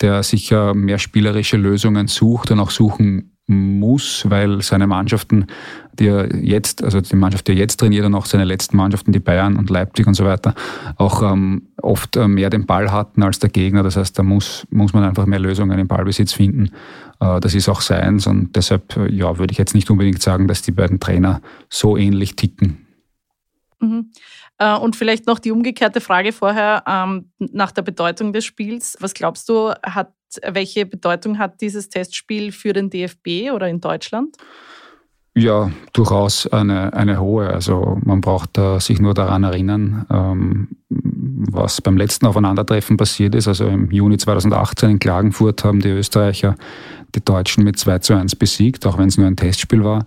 der 0.00 0.22
sicher 0.22 0.74
mehr 0.74 0.98
spielerische 0.98 1.56
Lösungen 1.56 2.08
sucht 2.08 2.50
und 2.50 2.58
auch 2.58 2.70
suchen 2.70 3.36
muss, 3.50 4.24
weil 4.28 4.62
seine 4.62 4.86
Mannschaften, 4.86 5.46
die 5.98 6.06
er 6.06 6.34
jetzt, 6.36 6.82
also 6.84 7.00
die 7.00 7.16
Mannschaft, 7.16 7.48
die 7.48 7.52
er 7.52 7.58
jetzt 7.58 7.78
trainiert 7.78 8.06
und 8.06 8.14
auch 8.14 8.26
seine 8.26 8.44
letzten 8.44 8.76
Mannschaften, 8.76 9.12
die 9.12 9.18
Bayern 9.18 9.56
und 9.56 9.70
Leipzig 9.70 10.06
und 10.06 10.14
so 10.14 10.24
weiter, 10.24 10.54
auch 10.96 11.22
ähm, 11.22 11.68
oft 11.82 12.16
äh, 12.16 12.28
mehr 12.28 12.48
den 12.48 12.66
Ball 12.66 12.92
hatten 12.92 13.22
als 13.22 13.38
der 13.38 13.50
Gegner. 13.50 13.82
Das 13.82 13.96
heißt, 13.96 14.18
da 14.18 14.22
muss, 14.22 14.66
muss 14.70 14.92
man 14.92 15.04
einfach 15.04 15.26
mehr 15.26 15.40
Lösungen 15.40 15.78
im 15.78 15.88
Ballbesitz 15.88 16.32
finden. 16.32 16.70
Äh, 17.20 17.40
das 17.40 17.54
ist 17.54 17.68
auch 17.68 17.80
seins 17.80 18.26
und 18.26 18.54
deshalb, 18.56 18.96
äh, 18.96 19.12
ja, 19.12 19.38
würde 19.38 19.52
ich 19.52 19.58
jetzt 19.58 19.74
nicht 19.74 19.90
unbedingt 19.90 20.22
sagen, 20.22 20.48
dass 20.48 20.62
die 20.62 20.72
beiden 20.72 21.00
Trainer 21.00 21.42
so 21.68 21.96
ähnlich 21.96 22.36
ticken. 22.36 22.86
Mhm. 23.80 24.10
Äh, 24.60 24.76
und 24.76 24.94
vielleicht 24.94 25.26
noch 25.26 25.38
die 25.38 25.50
umgekehrte 25.50 26.00
Frage 26.00 26.32
vorher 26.32 26.84
ähm, 26.86 27.32
nach 27.38 27.72
der 27.72 27.82
Bedeutung 27.82 28.32
des 28.32 28.44
Spiels. 28.44 28.96
Was 29.00 29.14
glaubst 29.14 29.48
du, 29.48 29.72
hat, 29.82 30.12
welche 30.46 30.86
Bedeutung 30.86 31.38
hat 31.38 31.60
dieses 31.60 31.88
Testspiel 31.88 32.52
für 32.52 32.72
den 32.72 32.90
DFB 32.90 33.50
oder 33.52 33.68
in 33.68 33.80
Deutschland? 33.80 34.36
Ja, 35.34 35.70
durchaus 35.94 36.46
eine, 36.46 36.92
eine 36.92 37.20
hohe. 37.20 37.48
Also 37.48 37.98
man 38.04 38.20
braucht 38.20 38.58
äh, 38.58 38.78
sich 38.80 39.00
nur 39.00 39.14
daran 39.14 39.44
erinnern, 39.44 40.06
ähm, 40.10 40.76
was 41.50 41.80
beim 41.80 41.96
letzten 41.96 42.26
Aufeinandertreffen 42.26 42.96
passiert 42.96 43.34
ist. 43.34 43.48
Also 43.48 43.66
im 43.66 43.90
Juni 43.90 44.18
2018 44.18 44.90
in 44.90 44.98
Klagenfurt 44.98 45.64
haben 45.64 45.80
die 45.80 45.88
Österreicher 45.88 46.56
die 47.14 47.24
Deutschen 47.24 47.64
mit 47.64 47.78
2 47.78 47.98
zu 47.98 48.14
1 48.14 48.36
besiegt, 48.36 48.86
auch 48.86 48.98
wenn 48.98 49.08
es 49.08 49.18
nur 49.18 49.26
ein 49.26 49.36
Testspiel 49.36 49.82
war. 49.82 50.04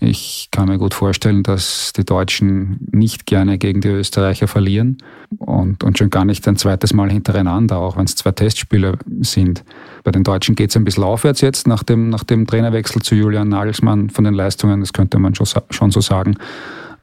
Ich 0.00 0.48
kann 0.50 0.68
mir 0.68 0.78
gut 0.78 0.94
vorstellen, 0.94 1.44
dass 1.44 1.92
die 1.92 2.04
Deutschen 2.04 2.88
nicht 2.90 3.24
gerne 3.24 3.56
gegen 3.56 3.80
die 3.80 3.88
Österreicher 3.88 4.48
verlieren 4.48 4.98
und, 5.38 5.84
und 5.84 5.96
schon 5.96 6.10
gar 6.10 6.24
nicht 6.24 6.46
ein 6.48 6.56
zweites 6.56 6.92
Mal 6.92 7.10
hintereinander, 7.10 7.78
auch 7.78 7.96
wenn 7.96 8.04
es 8.04 8.16
zwei 8.16 8.32
Testspiele 8.32 8.98
sind. 9.20 9.64
Bei 10.02 10.10
den 10.10 10.24
Deutschen 10.24 10.56
geht 10.56 10.70
es 10.70 10.76
ein 10.76 10.84
bisschen 10.84 11.04
aufwärts 11.04 11.40
jetzt 11.40 11.68
nach 11.68 11.84
dem, 11.84 12.08
nach 12.08 12.24
dem 12.24 12.46
Trainerwechsel 12.46 13.00
zu 13.00 13.14
Julian 13.14 13.48
Nagelsmann 13.48 14.10
von 14.10 14.24
den 14.24 14.34
Leistungen, 14.34 14.80
das 14.80 14.92
könnte 14.92 15.18
man 15.18 15.34
schon, 15.34 15.46
schon 15.70 15.90
so 15.92 16.00
sagen. 16.00 16.36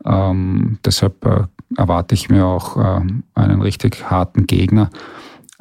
Ähm, 0.06 0.78
deshalb 0.84 1.26
äh, 1.26 1.44
erwarte 1.78 2.16
ich 2.16 2.30
mir 2.30 2.46
auch 2.46 2.78
äh, 2.78 3.02
einen 3.36 3.62
richtig 3.62 4.10
harten 4.10 4.48
Gegner. 4.48 4.90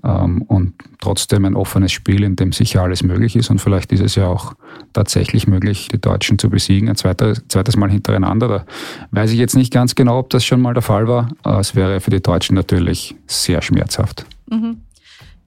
Ähm, 0.05 0.43
und 0.43 0.75
trotzdem 1.00 1.45
ein 1.45 1.57
offenes 1.57 1.91
Spiel, 1.91 2.23
in 2.23 2.37
dem 2.37 2.53
sicher 2.53 2.83
alles 2.83 3.03
möglich 3.03 3.35
ist. 3.35 3.50
Und 3.50 3.61
vielleicht 3.61 3.93
ist 3.93 4.00
es 4.00 4.15
ja 4.15 4.29
auch 4.29 4.55
tatsächlich 4.93 5.49
möglich, 5.49 5.88
die 5.88 6.00
Deutschen 6.00 6.38
zu 6.38 6.50
besiegen, 6.50 6.88
ein 6.88 6.97
zweites, 6.97 7.43
zweites 7.49 7.77
Mal 7.77 7.91
hintereinander. 7.91 8.49
Da 8.49 8.65
weiß 9.11 9.33
ich 9.33 9.38
jetzt 9.38 9.57
nicht 9.57 9.73
ganz 9.73 9.95
genau, 9.97 10.19
ob 10.19 10.31
das 10.31 10.45
schon 10.45 10.61
mal 10.61 10.75
der 10.75 10.83
Fall 10.83 11.09
war. 11.09 11.31
Es 11.59 11.75
wäre 11.75 12.00
für 12.00 12.11
die 12.11 12.23
Deutschen 12.23 12.55
natürlich 12.55 13.17
sehr 13.27 13.61
schmerzhaft. 13.61 14.25
Mhm. 14.49 14.83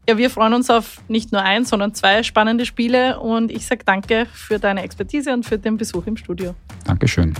Ja, 0.10 0.18
wir 0.18 0.30
freuen 0.30 0.54
uns 0.54 0.70
auf 0.70 1.00
nicht 1.08 1.32
nur 1.32 1.42
ein, 1.42 1.64
sondern 1.64 1.94
zwei 1.94 2.24
spannende 2.24 2.66
Spiele 2.66 3.20
und 3.20 3.52
ich 3.52 3.66
sage 3.66 3.84
danke 3.86 4.26
für 4.34 4.60
deine 4.60 4.82
Expertise 4.82 5.32
und 5.32 5.46
für 5.46 5.60
den 5.60 5.78
Besuch 5.78 6.08
im 6.08 6.18
Studio. 6.18 6.56
Dankeschön. 6.86 7.36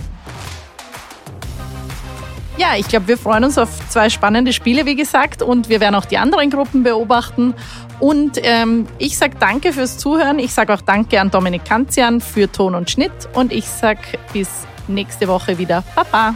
Ja, 2.58 2.76
ich 2.76 2.86
glaube, 2.86 3.08
wir 3.08 3.18
freuen 3.18 3.44
uns 3.44 3.56
auf 3.56 3.70
zwei 3.88 4.10
spannende 4.10 4.52
Spiele, 4.52 4.84
wie 4.84 4.94
gesagt, 4.94 5.42
und 5.42 5.68
wir 5.68 5.80
werden 5.80 5.94
auch 5.94 6.04
die 6.04 6.18
anderen 6.18 6.50
Gruppen 6.50 6.82
beobachten. 6.82 7.54
Und 7.98 8.38
ähm, 8.42 8.86
ich 8.98 9.16
sage 9.16 9.36
danke 9.38 9.72
fürs 9.72 9.96
Zuhören. 9.96 10.38
Ich 10.38 10.52
sage 10.52 10.74
auch 10.74 10.82
danke 10.82 11.20
an 11.20 11.30
Dominik 11.30 11.64
Kanzian 11.64 12.20
für 12.20 12.50
Ton 12.50 12.74
und 12.74 12.90
Schnitt. 12.90 13.12
Und 13.32 13.52
ich 13.52 13.66
sage 13.66 14.00
bis 14.32 14.48
nächste 14.86 15.28
Woche 15.28 15.58
wieder. 15.58 15.82
Baba! 15.94 16.34